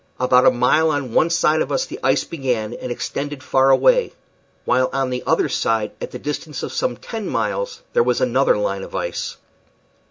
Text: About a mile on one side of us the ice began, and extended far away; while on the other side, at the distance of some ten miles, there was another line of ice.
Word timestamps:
About 0.19 0.47
a 0.47 0.51
mile 0.51 0.89
on 0.89 1.13
one 1.13 1.29
side 1.29 1.61
of 1.61 1.71
us 1.71 1.85
the 1.85 1.99
ice 2.01 2.23
began, 2.23 2.73
and 2.73 2.91
extended 2.91 3.43
far 3.43 3.69
away; 3.69 4.13
while 4.65 4.89
on 4.91 5.11
the 5.11 5.21
other 5.27 5.47
side, 5.47 5.91
at 6.01 6.09
the 6.09 6.17
distance 6.17 6.63
of 6.63 6.73
some 6.73 6.97
ten 6.97 7.29
miles, 7.29 7.83
there 7.93 8.01
was 8.01 8.19
another 8.19 8.57
line 8.57 8.81
of 8.81 8.95
ice. 8.95 9.37